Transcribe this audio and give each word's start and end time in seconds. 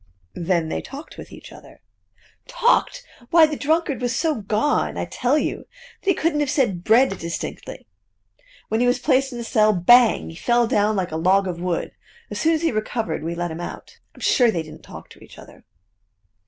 "Then 0.33 0.69
they 0.69 0.81
talked 0.81 1.15
with 1.19 1.31
each 1.31 1.51
other." 1.51 1.79
"Talked? 2.47 3.05
Why, 3.29 3.45
the 3.45 3.55
drunkard 3.55 4.01
was 4.01 4.15
so 4.15 4.33
'gone' 4.41 4.97
I 4.97 5.05
tell 5.05 5.37
you, 5.37 5.67
that 6.01 6.09
he 6.09 6.15
couldn't 6.15 6.39
have 6.39 6.49
said 6.49 6.83
'bread' 6.83 7.19
distinctly. 7.19 7.85
When 8.67 8.79
he 8.81 8.87
was 8.87 8.97
placed 8.97 9.31
in 9.31 9.39
a 9.39 9.43
cell, 9.43 9.73
bang! 9.73 10.31
He 10.31 10.35
fell 10.35 10.65
down 10.65 10.95
like 10.95 11.11
a 11.11 11.17
log 11.17 11.45
of 11.47 11.61
wood. 11.61 11.91
As 12.31 12.41
soon 12.41 12.55
as 12.55 12.63
he 12.63 12.71
recovered, 12.71 13.21
we 13.21 13.35
let 13.35 13.51
him 13.51 13.61
out. 13.61 13.99
I'm 14.15 14.21
sure, 14.21 14.49
they 14.49 14.63
didn't 14.63 14.81
talk 14.81 15.07
to 15.11 15.23
each 15.23 15.37
other." 15.37 15.65